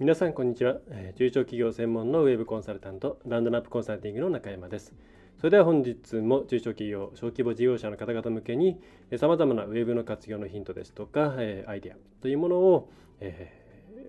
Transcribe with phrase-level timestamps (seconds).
[0.00, 0.76] 皆さんこんにちは。
[1.16, 4.94] 中小企業専門のウェブコンサルタントランドナップコンサルティングの中山です。
[5.38, 8.80] それでは本日も中小企業小規模事業者の方々向けに
[9.16, 11.34] さまざまなウェブの活用のヒントですとか
[11.66, 12.92] アイデアというものを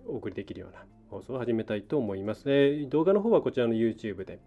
[0.08, 2.46] お送りできるような放送を始めたいと思います。
[2.90, 4.38] 動画の方はこちらの YouTube で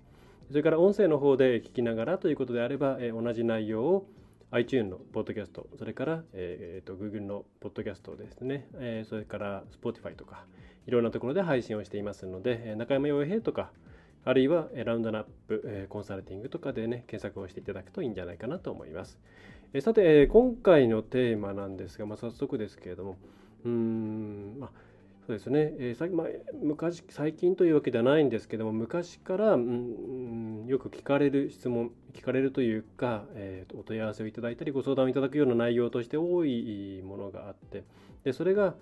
[0.48, 4.06] それから音声の方で聞きながらということであれば同じ内容を
[4.55, 10.45] iTunes のポッドキャスト、それから、えーと、Google のポッドキャストですね、えー、それから Spotify とか、
[10.87, 13.70] いろんなところで配信をしていますので、中山洋平とか、
[14.27, 19.19] あるいはラウンドナップ、えコンサルティングとかでね、検索をしていただくといいんじゃないかなと思います。
[19.72, 23.16] えさて、今回のテーマなんですが、まあ、早速ですけれども、
[23.64, 24.70] うーん、まあ
[25.27, 26.27] そうですね、えーまあ、
[26.61, 37.84] 昔最近というわけではないんですけども昔から、うん、よく聞かれる質問聞かれるというか、えー、お問い合わせをいただいたりご相談をいただくような内容として多いものがあって
[38.25, 38.75] でそれが、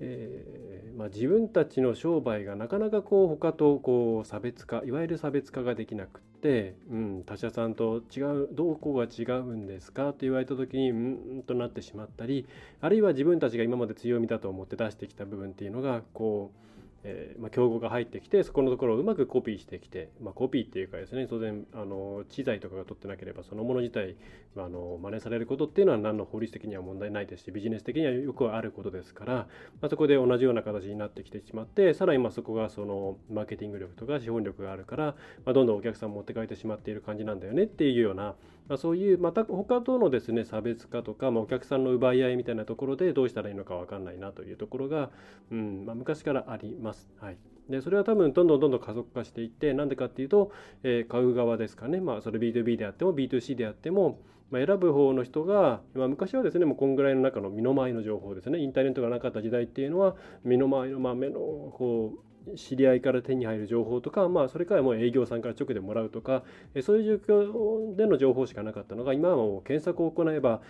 [0.00, 10.94] えー、まあ、自分たちの商売がなかなかこう他とこう差別化いわゆる差別化ができなくて、うん、他社さんと違うどこが違うんですかと言われた時にう
[11.38, 12.46] んとなってしまったり
[12.80, 16.62] あるいは自分たちが今まで強みだと思って出してきた部分っていうのがこう
[17.04, 24.16] えー、まあ、競合が入ってきてそこのところをうまくコピーしてきて、まあ、コピーっていうかですね当然あの知財とかが取ってなければそのもの自体、
[24.54, 29.46] まあ、あの真似されることっていうのは何の法律的には問題ないですしビジネス的にはよくあることですから、ま
[29.82, 38.34] あ、そこで同じような形になってきてしまってさらにまそこがそのマーケティング力とか資本力があるから、ま、どんどんお客さん持って帰ってしまっている感じなんだよねっていうような、
[38.68, 45.10] まあ、そういうまた他とのですね差別化とか、まあ、お客さんの奪い合いみたいなところでどうしたらいいのか分かんないなというところが、
[45.50, 47.10] うんまあ、昔からあります。
[47.20, 47.36] はい。
[47.68, 50.52] でそれは多分どんどんどんどん加速化していってなんでかっていうと、
[50.82, 54.18] えー、買う側ですかね、まあ、それ B2B であっても B2C であっても、
[54.50, 58.58] まあ、選ぶ方の人が、まあ、昔はですねもうこんぐらいの中の身の回りの情報ですね。
[58.58, 66.42] インターネットがなかった時代っていうのは身の回りの、まあ、目のこう知り合いから手に入る情報とか、まあ、それからもう営業さんから直でもらうとか、
[66.82, 70.60] そういう状況での情報しかなかったのが、今はもう検索を行えば、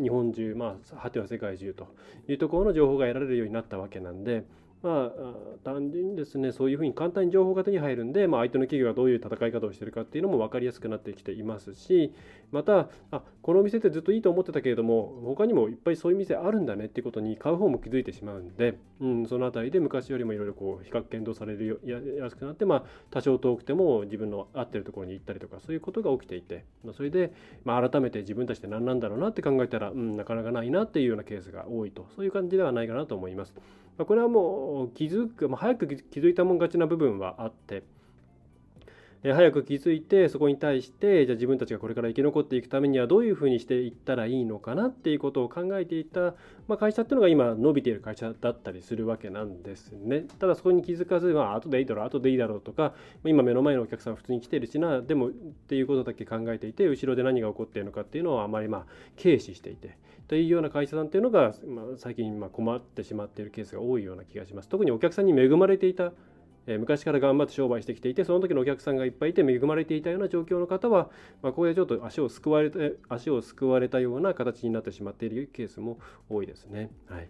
[0.00, 1.88] 日本中、まあ、果ては世界中と
[2.28, 4.44] いうところの情報が得られるようになったわけなんで、
[4.82, 5.32] まあ、
[5.62, 12.14] 単純にですねそういうふうに簡単に情報が手に入るんで、まあ、相手の企業がどういう戦い方をしているかっていうのも分かりやすくなってきていますし
[12.50, 21.80] またあこのお店ってずっといいと思ってたけれども他にもいっぱいそういう店あるんだねっていうことに買う方も気づいてしまうんで、うん、その辺りで昔よりもいろいろこう比較検討される
[22.18, 27.32] やすくなって、まあ、多少遠くても自分の合ってるところに行ったりとかそういうことが起きていてまあそれで、
[27.64, 33.54] まあ、改めて自分たちって何なんだろうなって考えたら、うん、なかなかないなっていうようなケースが多いとそういう感じではないかなと思います。
[34.00, 37.82] まあ、これはもう気づく、まあ、早く気づいたもん勝ちな部分はあって、
[39.22, 46.32] え早く気づいてそこに対してじゃあ自分たちがこれから生き残っていくためにはどういうふうにしていったらいいのかなっていうことを考えていた、
[46.66, 50.24] まあ、会社っていうのが今伸びている会社だったりするわけなんですね。
[50.38, 58.86] ただそこに気づかず、まあ後でいいだろう後でいいだろうとか今目の前のお客さん普通に来てるしなでもっていうことだけ考えていて後ろで何が起こっているのかっていうのをあまりまあ
[59.22, 59.98] 軽視していて
[60.30, 64.68] というような会社さんっていうのが、まあ、最近ま困ってしまっているケースが多いような気がします。
[64.68, 66.12] 特にお客さんに恵まれていた
[66.68, 71.10] え昔から頑張って商売してきていてその時のお客さんがいっぱいいて恵まれていたような状況の方は、
[71.42, 75.98] まあ、ここでちょっと足をすくわれた足をすくわれたような形になってしまっているケースも
[76.28, 76.90] 多いですね。
[77.08, 77.28] はい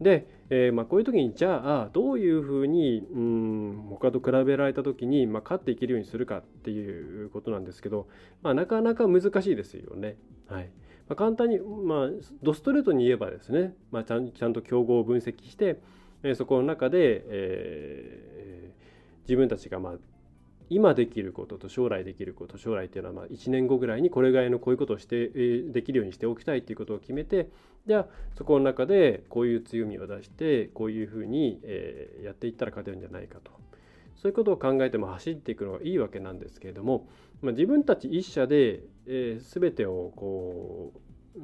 [0.00, 8.08] で、えー、まあ、こういう時にじゃあどういうふうにうん他と比べられた時に、まあ、勝っていけるようにするかっていうことなんですけど、
[8.42, 10.16] まあ、なかなか難しいですよね。
[10.48, 10.68] はい
[11.08, 12.08] まあ、簡単に、まあ、
[12.42, 15.80] ドストレートに言えばですね、まあ、ちゃんちゃんと競合を分析して、
[16.22, 19.92] えー、そこの中で、えー、自分たちが、まあ、
[20.70, 27.48] 今できることと将来できること将来っていうのはまあ1年後ぐらいにこれぐらいのこういうことをして、できるようにしておきたいっていうことを決めて
[27.86, 28.06] じゃあ
[28.36, 31.60] そこの中でこういう強みを出してこういうふうに、
[32.22, 33.52] やっていったら勝てるんじゃないかと。
[34.16, 37.08] そういうことを考えても走っていくのがいいわけなんですけれども、
[37.42, 40.92] まあ、自分たち一社で、えー、全てをこ
[41.36, 41.40] う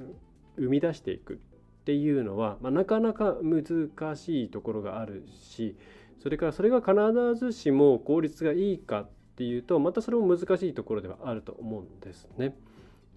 [0.57, 1.37] 生み出していくっ
[1.85, 5.77] ていうのは、まあ、なかなか難しいところがあるし
[6.23, 6.95] それからそれが必
[7.35, 12.55] ずしも効率がいいかっていうとまたそれも難しいところではあると思うんですね。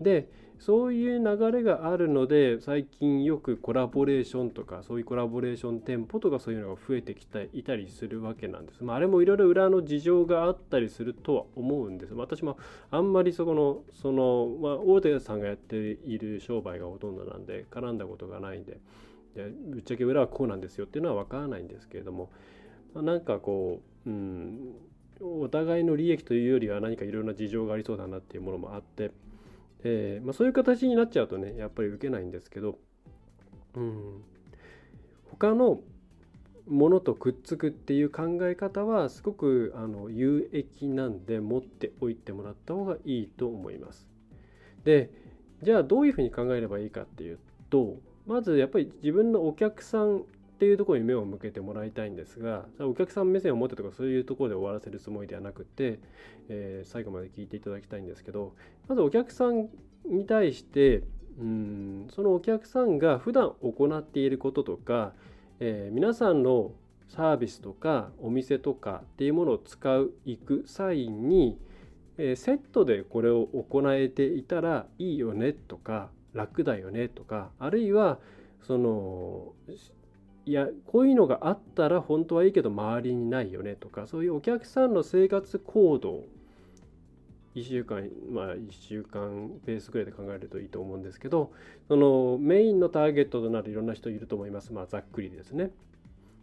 [0.04, 0.30] で
[0.60, 8.82] そういう流れがあるので最近よくコラボレーションとかそういうコラボレーション店舗とかそういうのが増えてきていたりするわけなんです。
[8.82, 12.14] まあ、あれもいろいろ裏の事情があったりするとは思うんです。
[12.14, 12.58] 私も
[12.92, 18.80] あんまりそこのその、まあ、大手さんがやっている商売がほとんどなんで絡んだことがないんで
[19.36, 22.32] でぶっちゃけ裏はこうなんですよっていうのは分からないんですけれども、
[22.94, 24.76] まあ、なんかこう、うん、
[25.20, 29.12] お互いの利益というよりは何かいろいろな事情がありそうだなっていうものもあって。
[29.84, 32.78] えー、まあ、そういう形になっちゃうとねやっぱり受けないんですけど、
[33.76, 34.24] うん、
[35.30, 35.82] 他の
[36.68, 44.08] ものとくっつくっていう考え方はすごくあの有益なんで持っておいてもらった方がいいと思います。
[44.86, 45.12] で
[45.62, 47.40] じゃあどういうふうに考えればいいかっていう
[47.70, 50.24] とまずやっぱり自分のお客さん
[50.54, 56.00] っていうところに目を向けてもらいたいんですがお客さん目線を持ってとかそういうところで終わらせるつもりではなくて、
[56.48, 58.54] えー、最後まで聞いていただきたいんですけど
[58.88, 59.70] まずお客さん
[60.06, 61.04] に対して
[61.40, 65.14] うんそのお客さんが普段行っていることとか、
[65.60, 66.72] えー、皆さんの
[67.10, 71.58] サービスとかお店とかっていうものを使う行く際に、
[72.18, 78.20] えー、セットでこれを行えていたらいいよねとか楽だよねとかあるいは
[78.62, 79.54] その
[80.46, 86.24] いやこういうのがあったら本当はいいけど周りにないよねとかそういうお客さんの生活行動
[87.56, 91.52] 1週間まあ1週間ペースぐらいで考えるといいと思うんですけど
[91.88, 94.74] そのメインのターゲットとなるいろんな人いると思います。
[94.74, 95.72] まあざっくりですね。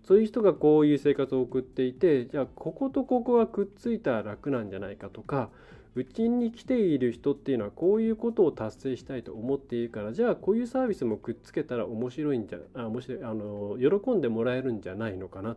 [0.03, 5.51] そういう人がこういう生活を送っていてじゃあこことここがくっついたら楽なんじゃないかとか
[5.95, 15.57] うちに来ている人っていうのはこういうことを達成したいと思っているからじゃあこういうサービスもくっつけたら面白いんじゃあ面白いあの喜んでもらえるんじゃないのかな。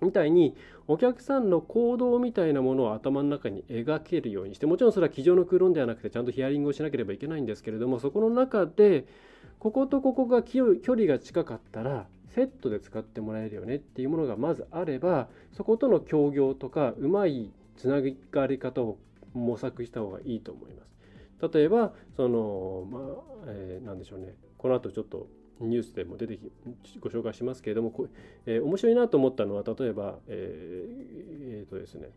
[0.00, 0.54] みたいに
[0.86, 9.06] お客さんの行動みたいなものを頭の中に描けるようにしてもちろんそれは机上の空論ではなくてちゃんとヒアリングをしなければいけないんですけれどもそこの中で
[9.58, 18.98] こことここが距離が近かったらセットで使ってもらえるよねっていうものがまずあればそことの協業とかうまいつながり方を
[19.32, 20.94] 模索した方がいいと思います。
[21.52, 23.02] 例えばそのまあ、
[23.48, 25.26] えー、何でしょうねこの後ちょっと
[25.60, 26.38] ニュースでも出て
[26.82, 28.08] きご紹介しますけれどもこ、
[28.46, 32.10] えー、面白いなと思ったのは例えばえー、えー、とですね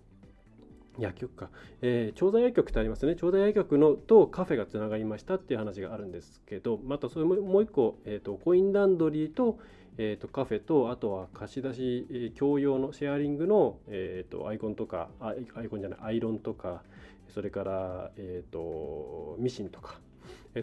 [1.00, 1.50] 薬局か、
[1.82, 3.16] えー、調剤薬局ってありますね。
[3.16, 9.60] 調剤薬局のとカフェがつながりましたっていう話があるんですけどまたそれももう一個、えーと、コインランドリーと,、
[9.98, 16.84] えーと、カフェとあとは貸し出し、え、共用のシェアリングの、えーと、アイコンとかアイコンじゃないアイロンとか
[17.28, 20.00] それから、えー、とミシンとか。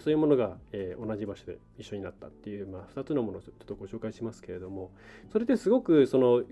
[0.01, 4.91] そういうものが、えー、同じ場所で一緒になったっていう、まあ、2つのものをちょっとご紹介しますけれども
[5.31, 6.43] それってすごくその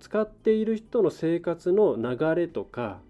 [0.00, 3.00] 使っている人の生活の流れとか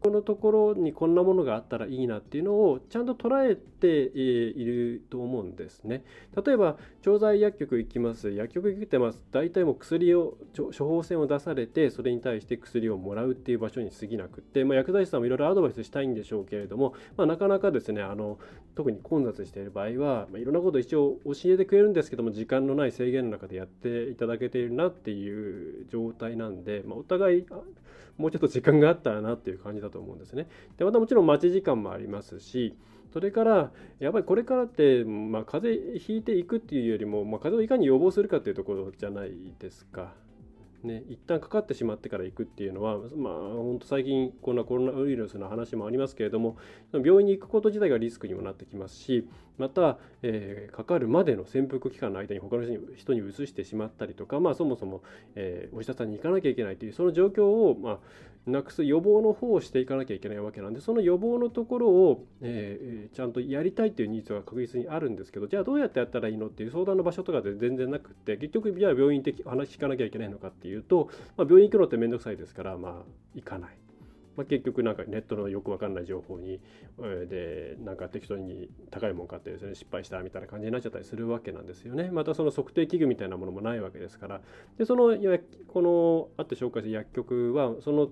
[0.00, 6.04] このところにこんなものがあったらいいなっていうのをちゃんと捉えていると思うんですね。
[6.44, 18.38] 例えば調剤薬局行きます薬局行ってます大体もう薬を処方箋を出されてそれに対して薬をもらうっていう場所に過ぎなくって、まあ、薬剤師さんもいろいろアドバイスしたいんでしょうけれども、まあ、なかなかですねあの
[18.74, 27.46] 特に混雑している場合は、まあ、いろんなことを一応教えてくれるんですけども時間のない制限の中でやっていただけているなっていう状態なんで、まあ、お互い
[28.18, 30.48] もうちょっと時間があったらなっていう感じだと思うんですね。
[30.78, 32.74] でまたもちろん待ち時間もありますし
[33.12, 40.12] それからやっぱりこれからって、まあ、風邪ひいていくっていうよりも、まあ、風邪をいかに予防するかっていうところじゃないですか。
[40.86, 46.56] ね、一旦かかってしまってから行くっていうのは、まあ、本当最近こんなコロナウイルスの話もありますけれども
[46.92, 49.28] 病院に行くこと自体がリスクにもなってきますし
[49.58, 55.02] また、えー、かかるまでの潜伏期間の間に他の人に人に移してしまったりとか、まあ、そもそも、
[55.34, 57.98] えー、お医者さんに行かなきゃいけないというその状況を、まあ、
[58.46, 72.92] なくす予防の方をしていかなきゃいけないわけなんでその予防のところを、えー、ちゃんとやりたいというニーズは確実にあるんですけどじゃあどうやってやったらいいのっていう相談の場所とかで全然なくって結局じゃあ病院で話聞かなきゃいけないのかっていうと、まあ、病院行くのって面倒くさいですからまあ
[73.34, 73.85] 行かない。
[74.36, 76.60] まあ、結局なんかネットのよくわかんない情報に、
[77.28, 82.10] でなんか適当に高いもん買ってですね失敗したみたいな感じになっちゃったりするわけなんですよね。
[82.10, 84.40] またその測定器具みたいなものもないわけですから
[84.78, 85.16] でその
[85.68, 88.08] このあって紹介する薬局はその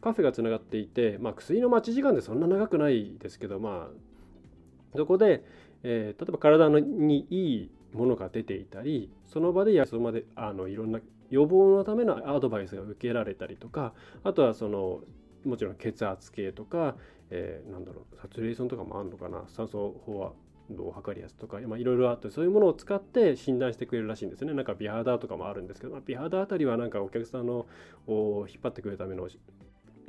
[0.00, 5.44] カフェがつながっていて、まあ、薬の待ち時間でそんな長くないですけどまあそこで、
[5.82, 11.00] えー、例えば体にいいものが出ていたりその場でやその場であのいろんな
[11.30, 13.92] 予防のためのアドバイスが受けられたりとか
[14.24, 15.00] あとはその
[15.48, 16.96] もちろん血圧計とか、
[17.30, 20.32] えー、なんだろうサチュレーションとかもあるのかな酸素飽和
[20.70, 24.52] 度を測るやつとかいろいろあってそういうものを使って診断してくれるらしいんですね。
[24.52, 27.66] なんか美肌とかもあるんですけど、まあ、美肌あたりはなんかお客さんの
[28.06, 29.28] を引っ張ってくれるための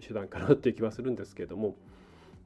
[0.05, 1.75] 手段かなっていう気はするんですけれども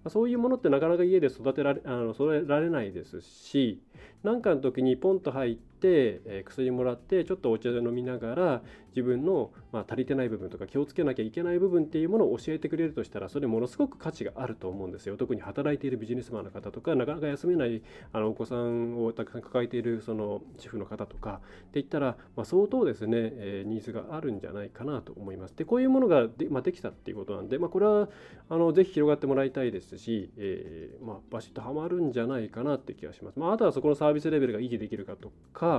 [0.03, 3.81] まそういうものってなかなか家で育てられあの育てられないですし
[4.23, 8.61] 何かの時にポンと入って、え薬もらってちょっとお茶で飲みながら
[8.95, 15.17] 自分の、ま、足りてない部分とか気をつけなきゃいけない部分っていうものを教えてくれるとしたらそれものすごく価値があると思うんですよ。
[15.17, 25.55] 特に働いているビジネスマンの方とかなかなか休めないあのお子さんをたくさん抱えているその主婦の方とかっていったら、ま、相当ですね、え、ニーズがあるんじゃないかなと思います。
[25.55, 28.09] でこういうものがで,、ま、できたっていうことなんで、まあ、これは
[28.49, 35.72] あのぜひ広がってもらいたいですし、えま、バシッとはまるんじゃないかなって気がします、まあ、あとはそこのサービスレベルが維持できるかとか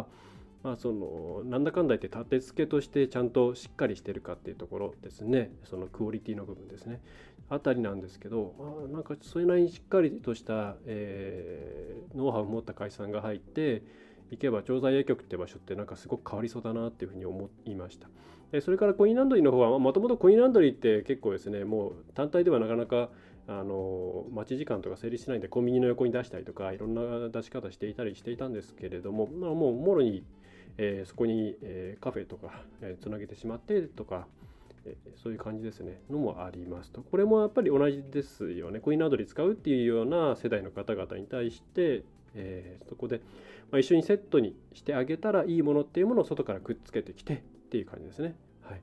[0.64, 7.02] まあ、そのなんだかんだ言って立て付けとしてちゃんとしっかりしてるかっていうところですねそのクオリティの部分ですね
[7.50, 13.82] あたりなんですけど、まあ、なんかそれなりにしっかりとした、えー、ノウハウを持った会社さんが入って
[14.30, 18.08] 行けば調剤薬局って場所ってなんかすごく変わりそうだなっていうふうに思いました。
[18.60, 23.10] それからコインランドリーの方はもともとコインランドリーって結構ですねもう単体ではなかなか
[23.46, 30.24] あの待ち時間とか成立しないんでコンビニの横に出したりとかいろんな出し方していたりしていたんですけれども、まあ、もうもろに、
[30.78, 34.26] えー、そこに、えー、カフェとか、えー、つなげてしまってとか、
[34.86, 36.00] えー、そういう感じですね。
[36.10, 37.02] のもありますと。
[37.02, 38.80] これもやっぱり同じですよね。
[38.80, 42.02] コインランドリー使うっていうような世代の方々に対して、
[42.34, 43.20] えー、そこで、
[43.70, 47.38] まあ、一緒にセットにしてあげたらいいものっていうものを外からくっつけてきてっ
[47.70, 48.34] ていう感じですね。
[48.62, 48.80] はい。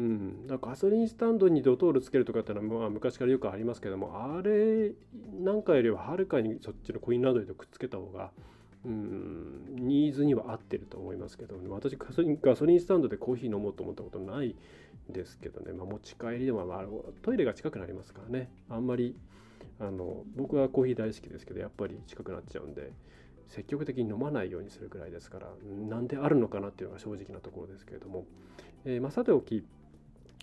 [0.00, 4.92] うん、だかガソリンスタンドにドトールつけるとかってのは、まあ、昔からよくありますけどもあれ
[5.38, 8.30] なんかよりははるかにそっちのコインランドリーとくっつけた方が
[8.86, 14.56] うんニーズには合ってると思いますけど、ね、私ガソリンガソリンスタンドでコーヒー飲もうと思ったことない
[15.10, 16.84] ですけどね、まあ、持ち帰りでも、まあ、
[17.20, 18.50] トイレが近くなりますからね。
[18.70, 19.14] あんまり
[19.80, 22.90] あの僕はコーヒー大好きですけどやっぱり近くなっちゃうんで
[23.48, 25.48] 積極的に飲まないようにするくらいですから
[25.88, 28.24] なんであるのかなっていうのが正直なところですけれども、
[28.86, 29.62] えー、まあ、さておき。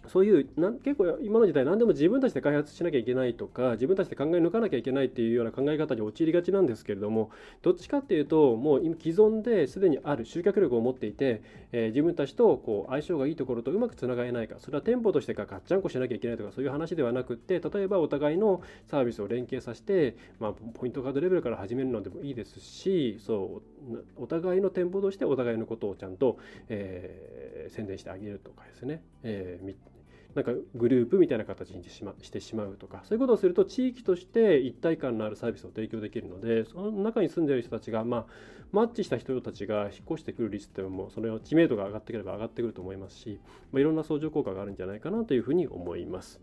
[0.07, 26.37] そういうな結構今の時代何でも自分たちで開発しなきゃいけないとか自分たちで考え抜かなきゃいけないっていうような考え方に陥りがちなんですけれどもどっちかっていうともう既存ですでにある集客力を持っていて、えー、自分たちとこう相性がいいところとうまくつながれないかそれは店舗としてかガッチャンコしなきゃいけないとかそういう話ではなくって例えばお互いのサービスを連携させて、まあ、ポイントカードレベルから始めるのでもいいですしそうお互いの店舗としてお互いのことをちゃんと、
[26.69, 29.96] えー、宣伝してあげるとかですね、えー
[30.37, 38.25] なんかグループみたいな形にし,、ま、してしまうとかそういうことをすると地域として一体感のあるサービスを提供できるのでその中に住んでいる人たちが、まあ、
[38.71, 43.39] マッチした人たちが引っ越してくる率っていうのもそれは知名度が上がってくれば上がってくると思いますし、
[43.71, 46.39] まあ、いろんな相乗効果があるんじゃないかなというふうに思います。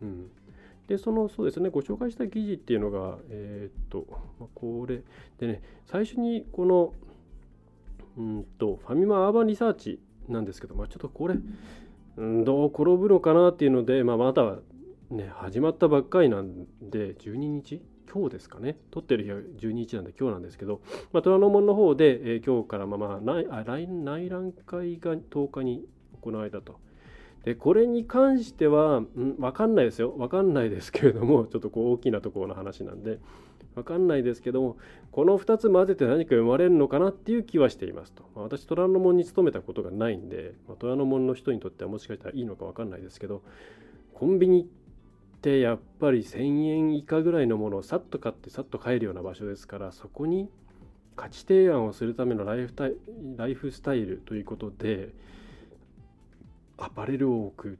[0.00, 0.30] うん
[0.88, 4.06] で、その、そうですね、ご紹介した記事っていうのが、えー、っと、
[4.38, 5.02] ま、これ
[5.38, 6.94] でね、最初にこの、
[8.16, 11.34] うんと、ファミマアーバンリサーチなんですけど、まあ、ちょっとこれ、
[12.16, 14.56] どう転ぶのかなっていうので、まあ、まだ
[15.10, 17.82] ね始まったばっかりなんで12日？
[18.12, 18.76] 今日ですかね？
[18.90, 20.80] 撮ってる日は12日なんで今日なんですけど、
[21.12, 25.84] まあ、虎ノ門の方で、えー、今日からまあまあ内あ内覧会が10日に
[26.22, 26.78] 行われたと。
[27.44, 30.10] でこれに関しては、ん、分かんないですよ。
[30.10, 33.18] 分かんないですけれどもちょっとこう大きなところの話なんで。
[33.76, 34.76] 分かんないですけども
[35.12, 43.42] この2つ混ぜて何か生まれるのかなっていう気はしていますと、まあ、私虎ノ門に勤めたことがないんで、まあ、虎ノ門の人にとってはもしかしたらいいのか分かんないですけど
[44.14, 44.64] コンビニっ
[45.42, 50.48] てやっぱり1000円以下ぐらいのものをさっと買ってさっと買えるような場所ですからそこに
[51.14, 52.94] 価値提案をするためのライフタイ
[53.36, 55.10] ライフスタイルということで
[56.78, 57.78] アパレルを置く。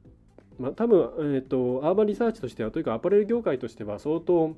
[0.58, 4.56] まあ、多分、えーと、アーバンリサーチとしてはというかアパレル業界としては相当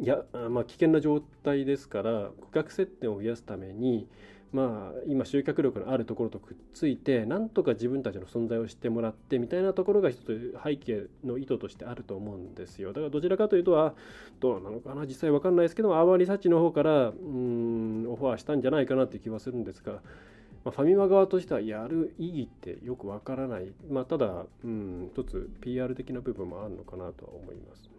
[0.00, 4.08] いや、まあ、危険な状態ですから顧客接点を増やすために、
[4.52, 13.94] まあ、今集客力のあるところとくっついてなんとか自分たちの存在を知ってもらってみたいなところが一つ背景の意図としてあると思うんですよだからどちらかというとは
[14.40, 20.00] どうなのかな実際わかんないですけどアーバーリサーチの方からうんオファーしたんじゃないかなっていう気はするんですが。
[20.64, 27.90] まあ、ファミマ側としてはやる意義ってよくわからない、まあ、ただ、うん、一つ PR 的な部分もあるのかなとは思います。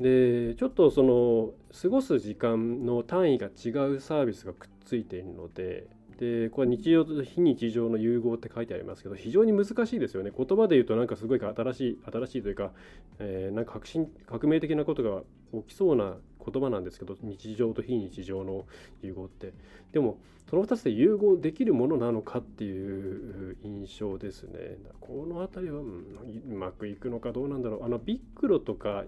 [0.00, 5.88] でちょっとその過ごす時間の単位が違うサービスがくっついているので
[6.20, 10.30] でこれ日常と非日常の融合って書いてありますけど非常に難しいですよね。
[10.36, 12.72] 言葉で言うとなんかすごい新しい新しいというか、
[13.18, 15.22] えー、なんか革新革命的なことが
[15.62, 18.66] 起きそうな言葉なんですけど日常と非日常の
[19.02, 19.54] 融合って。
[19.92, 20.18] でも
[20.50, 24.76] その2つで融合できるものなのかっていう印象ですね。
[25.00, 27.84] この辺りは、うん、うまくいくのかどうなんだろう。
[27.84, 29.04] あのビックロとか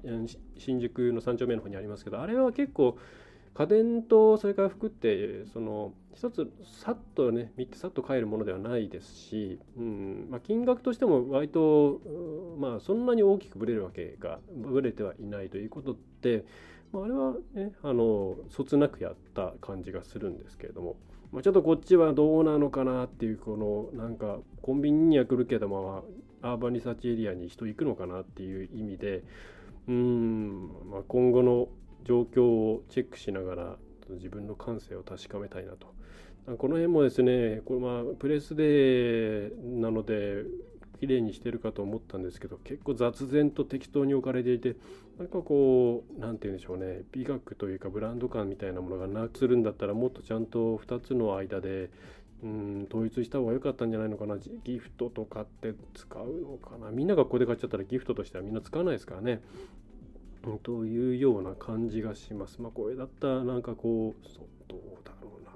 [0.57, 2.97] 新宿の3丁目の方にありますけどあれは結構
[3.55, 6.51] 家電とそれから服ってその一つ
[6.83, 12.01] さっとね見てさっと買えるものではないですし、うんまあ、金額としても割と、
[12.59, 16.45] まあ、そんなに大きくぶれるわけがぶれてはいないということで、
[16.93, 20.97] まあ、あれはねあのそつなくやった感じがするんですけれども、
[21.31, 26.05] まあ、ちょっとこっちはどうなのかなっていうこのなんかコンビニには来るけども
[26.41, 29.23] アーバンリサーチエリアに人行くのかなっていう意味で
[29.89, 31.69] うん、まあ、今後の
[32.05, 33.77] 状況をチェックしながら
[34.11, 35.93] 自分の感性を確かめたいなと。
[36.59, 40.45] この辺もですね、これまあプレスデーなので
[41.03, 44.77] 綺麗にしてるかと思ったんですけど結構雑然と適当に置かれていて
[45.19, 51.91] なんかこう何て言うんでしょうね美学というかブランド感みたいなものがなくするんだったらもっとちゃんと2つの間で
[52.45, 59.41] うん統一した方が良かったんじゃないのかなギフトとかって使うのかなみんながここで買っちゃったらギフトとしてはみんな使わないですからね
[60.63, 62.61] というような感じがします。
[62.61, 65.51] まあ、これだったらなんかこう、そうどうだろうな。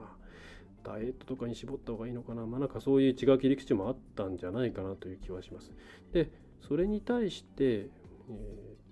[0.84, 2.46] ダイエットとかに絞った方がいいのかな。
[2.46, 5.72] まあ、なんかそういう違う切り口もあったんじゃないかなという気はします。
[6.12, 7.88] で、それに対して、えっ、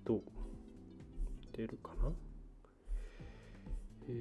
[0.05, 0.21] ー、と、
[1.53, 2.13] 出るかな？
[4.09, 4.13] えっ、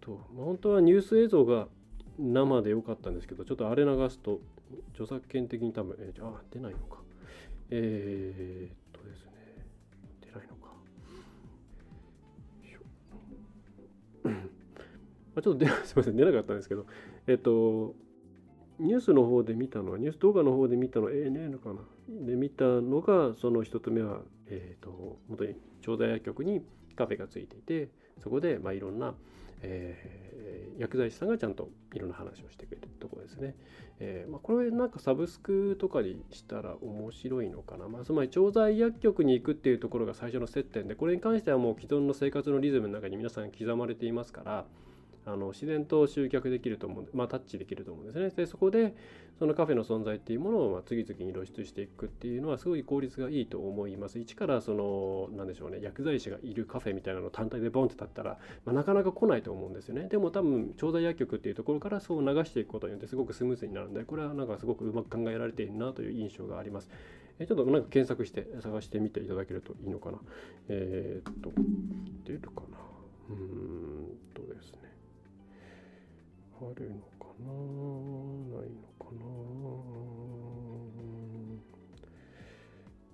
[0.00, 1.68] ー、と、まあ、本当はニュース映像が
[2.18, 4.40] 生で良かったんですけど、ちょっとあれ流すと、
[4.94, 6.98] 著作権的に多分、えー、あ、出ないのか。
[7.70, 8.85] えっー、
[15.40, 16.86] あ、ちょっと出 すみません出なかったんですけど
[17.26, 17.94] えっと
[18.78, 21.80] ニュースの方で見たのはニュース動画の方で見たのは ANN かな？
[22.08, 26.62] で見たのがその一つ目はえっ、と本当に調剤薬局に
[26.94, 27.88] カフェがついていて
[28.18, 29.14] そこでまあいろんな
[29.62, 33.54] えー、薬剤師さんがちゃんといろんな話をしてくれるところですね。
[33.98, 37.88] えーまあ、これなんかサブスクとかにしたら面白いのかな？
[37.88, 44.66] まあ、つまり調剤薬局に行くっていうところが最初の接点でこれに関してはもう既存の生活のリズムの中に皆さん刻まれていますから
[45.26, 48.30] あの自然と集客できると思うまあ、タッチできると思うんですね。
[48.30, 48.94] でそこで
[49.38, 54.20] そのカフェの存在っていうものをま次々に露出していくっていうのはすごい効率がいいと思います。
[54.20, 60.08] 一からその何でしょうね薬剤師がいるカフェみたいなの単体でボンって立ったら、まあ、なかなか来ないと思うんですよね。
[60.08, 66.88] でも多分調剤薬局っていうところからそう流していくことによってすごくスムーズになるのでこれはなんかすごくうまく考えられているなという印象があります。
[67.38, 70.18] えちょっとなんか検索して探してみていただけるといいのかな。
[70.68, 71.52] えー、っと
[72.24, 72.75] 出るかな。
[76.84, 77.46] るのかな？
[78.58, 79.20] ないのかな？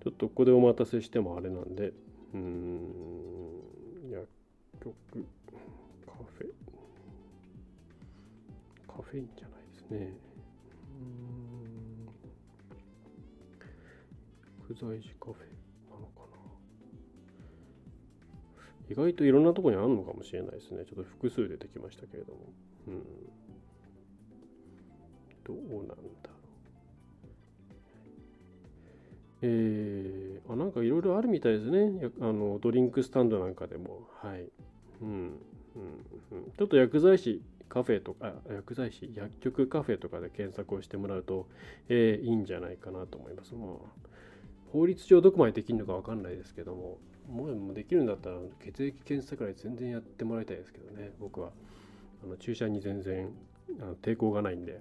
[0.03, 1.93] ちょっとここでお待たせしてもあれなんで
[2.35, 2.81] うん
[4.11, 4.27] 薬
[4.83, 4.95] 局
[6.07, 6.49] カフェ？
[8.89, 10.13] カフェインじゃないですね。
[11.01, 12.09] うん
[14.69, 15.35] 薬剤師カフェ
[15.91, 16.39] なのかな？
[18.91, 20.85] 意外といろんなとこにあるのかもしれないですね。
[20.85, 22.41] ちょっと複数出てきましたけれども。
[22.89, 23.03] うん、
[25.45, 26.07] どうなんだろう。
[29.45, 32.11] えー、あなんかいろいろあるみたいですね。
[32.21, 34.09] あのドリンクスタンドなんかでも。
[34.21, 34.49] はい、
[35.01, 35.09] うん。
[35.09, 35.17] うん。
[35.17, 39.11] うん、ちょっと薬剤師カフェとか薬剤師？
[39.15, 41.49] 薬局カフェとかで検索をしてもらうと、
[41.89, 43.69] えー、いいんじゃないかなと思います、まあ、
[44.73, 51.51] 法律上どこまでできるのか分かんないですけどももうできるんだったら血液検査くらい全然やってもらいたいですけどね僕は。
[52.25, 53.31] あの注射に全然
[53.81, 54.81] あの抵抗がないんで、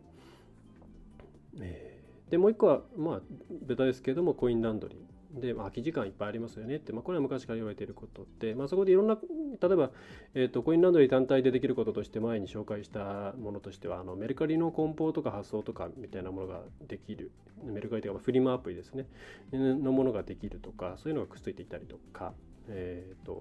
[1.59, 5.21] えー、でもう一個はまあベタですけどもコインランドリー。
[5.39, 9.91] で、まあ、空き時間いっぱいありますよねって、まあ、これは昔から言われていることで、まあ、そこでいろんな例えば、
[10.33, 17.31] えーと、コインランドリー単体でできることとして前に紹介したものとしてはあのメルカリの梱包とか発送とかみたいなものができる。
[17.63, 19.05] メルカリというかフリマアプリですね。
[19.51, 22.33] のものができるとかそういうのがくっついていたりとか。
[22.67, 23.31] えーと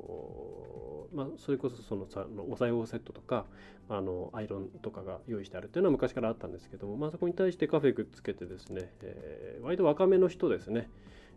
[1.12, 3.46] まあ、それこそそのさのお裁縫セットとか
[3.88, 10.88] あのアイロンとかが用意してあるっていうのは昔からあったんですけども、まあ、そこに対してカフェくっつけてですね、えー、割と若めの人ですね、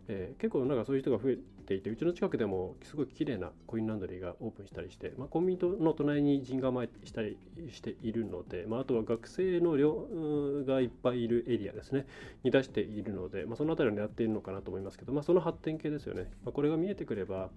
[0.06, 7.36] えー、結構なんかそういう人が増えていてうちの近くでもすごい綺麗なコインランドリーがオープンしたりして、まあ、コンビニの隣に陣構えしたり
[7.72, 10.06] しているので、まあ、あとは学生の量
[10.66, 12.06] がいっぱいいるエリアですね
[12.44, 17.50] に出しているので、まあ、その辺りを狙っているのかなと思いますけど、まあ、その発展系ですよね、まあ、これが見えてくれば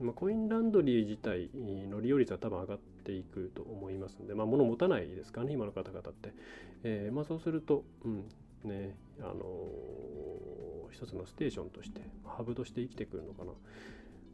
[0.00, 1.50] まあ、コインランドリー自体
[1.88, 6.32] の利用率は多分上がっていくと思いますので、まあ、物持たないですかね、今の方々って。
[6.84, 8.24] えー、まあ、そうすると、うん
[8.64, 13.52] ねあのー、一つのステーションとして、ハブとして生きてくるのかな。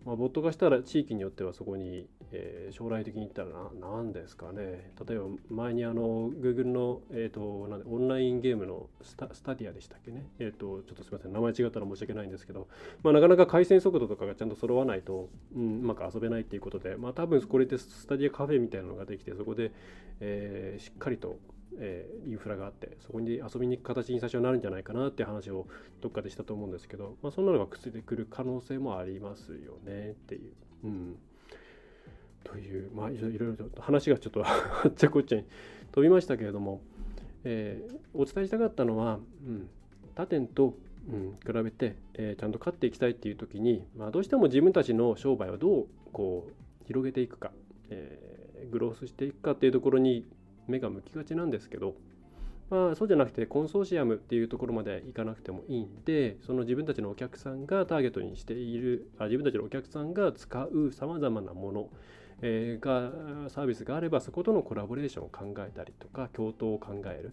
[0.05, 3.49] まあ、ボット化したら地域によってはそこに、えー、将来的に言ったら
[3.81, 4.93] 何ですかね。
[5.07, 11.33] 例えば前にあの Google の、えーと、なんでオンラインゲームのスタスタディアでしたっけね、えーと、ちょっとすみません。
[11.33, 12.69] 名前違ったら申し訳ないんですけど、
[13.03, 19.73] まあ、なかなか回線速度とかがちゃんと揃わないと、うん、うまく遊べないっていうことで、まあ、多分これでスタディアカフェみたいなのができてそこで、
[20.21, 21.39] えー、しっかりと
[21.81, 25.67] えー、インフラがあってそこに遊びに行く形に最初はなるんじゃないかなって話を
[26.01, 30.53] どっかでしたと思うんですけど、まあ、そんなのがくっついてくる可能性もありますよねっていう。
[30.85, 31.17] うん、
[32.45, 35.45] というまあいろいろと話がちょっと あっちゃこっちゃに
[35.93, 36.81] 飛びましたけれども、
[37.45, 39.69] えー、お伝えしたかったのは、うん、
[40.15, 40.75] 他店と、
[41.09, 47.53] うん、比べて、えー、ちゃんと勝っていきたいっていう時に、まあ、どうしても自分たちの商売をどうこう広げていくか、
[47.91, 50.27] えー、グロースしていくかっていうところに
[50.67, 51.95] 目が向きがちなんですけど、
[52.71, 61.89] まあ、そうじゃなくてコンソーシアムっていうところまでいかなくてもいいんでその自分たちのお客さんがターゲットにしているあ自分たちのお客さんが使うさまざまなもの、
[62.43, 67.33] えー、がサービスがあればそことのコラボレーションを考えたりとか共闘を考える、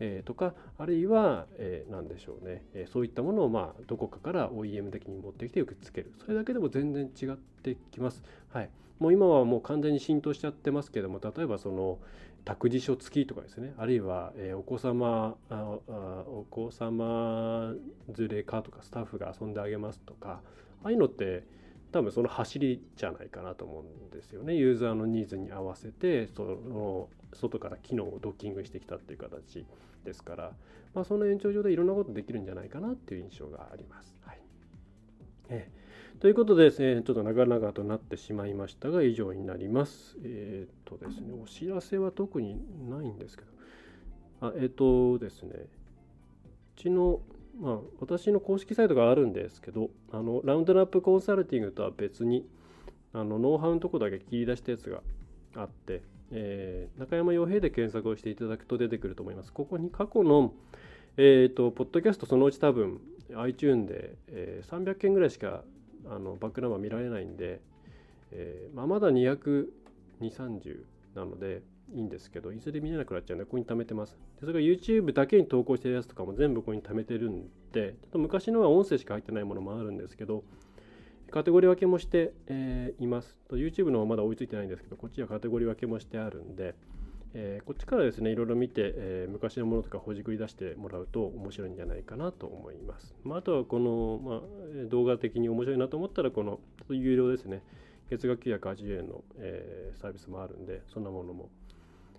[0.00, 6.12] えー、とかあるいは、えー、何でしょうね、えー、そういったものを、まあ、どこかから OEM 的に持ってきてくっつける。
[6.24, 8.22] それだけでも全然違ってきます。
[8.50, 11.98] はい、もう今はもう完全に浸透しちゃってますけども例えばその
[12.44, 13.74] 託児所付きとかですね。
[13.76, 17.74] あるいは、えー、お子様ああお子様
[18.16, 20.40] 連れかとかスタッフが遊んであげますとか
[20.84, 21.44] ああいうのって
[21.92, 24.54] 多分その走りじゃないかなと思うんですよね。
[24.54, 29.64] ユーザーのニーズに合わせてその外から機能をドッキングしてきたっていう形
[30.04, 30.52] ですから、
[30.94, 34.16] まあ、その延長上でいろんなことできるんじゃないかなっていう印象があります。
[34.24, 34.40] はい。
[35.48, 35.86] えー
[36.18, 40.16] ということでですね、ちょっと長々となってしまいましたが、以上になります。
[40.24, 43.42] えっ、とですね、お知らせは特にないんですけ
[44.40, 45.68] ど、あえっ、とですね、う
[46.74, 47.20] ちの、
[47.60, 52.46] まあ、私の公式サイトがあるんですけど、あのラウンドナップコンサルティングとは別に、
[53.12, 55.02] あのノウハウのとこだけ切り出したやつが
[55.54, 59.52] あって、えー、中山洋平で検索をしていただくと出てくると思います。
[59.52, 60.52] ここに過去の、
[61.16, 65.62] えっ、ー、と、ポッドキャストそのうち多分 iTune で、えー、300件ぐらいしか
[66.08, 67.60] あのバックナンバー見られないんで、
[68.32, 69.68] えーまあ、まだ220、
[70.20, 74.18] 30なのでいいんですけど、いずれ見れなくなっちゃうんで、ここに貯めてます。
[74.40, 80.44] でそれが YouTube だけに投稿してるやつとかも全部ここに貯めてるんで、ちょっと昔のは音声しか入ってないものもあるんですけど、
[81.30, 83.38] カテゴリー分けもして、えー、います。
[83.50, 86.74] YouTube の方はまだ追いついてないんですけど、こっちはカテゴリー分けもしてあるんで、
[87.38, 93.14] えー、こっちからですねいろいろ見て、えー、昔のものとかほじくり出してもらうと面白いんじゃないかなと思います。
[93.24, 97.62] まあ、あとはこの、まあ、動画的に面白いなと思ったらこの有料ですね
[98.08, 101.50] 月額980円の、えー、サービスもあるんでそんなものも、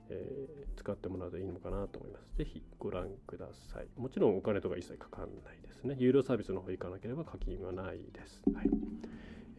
[0.09, 2.37] えー、使ってもらうといいのかなと思います。
[2.37, 3.87] ぜひご覧ください。
[3.97, 5.95] もちろんお金とか一切かかんないですね。
[5.99, 8.41] 有料サービスの方行かなければ課金はないです。
[8.53, 8.69] はい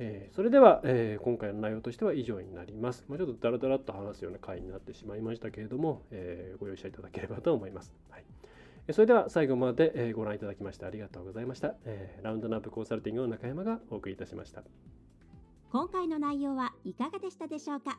[0.00, 3.04] えー、それでは、えー、今回の内容としては以上になります。
[3.08, 7.92] まあ、ちょっとダラダラっと話すような回になってしまいましたけれども、えー、ご容赦いただければと思います。
[8.10, 8.24] はい、
[8.92, 11.74] それでは最後までご覧いただきましてありがとうございました。
[11.84, 14.62] えラウンドナップコンサルティングの中山がお送りいたしました。
[15.72, 17.98] 今回の内容はいかがでしたでしょうか？